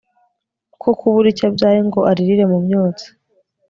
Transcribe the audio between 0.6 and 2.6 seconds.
ko kubura icyo abyaye ngo aririre mu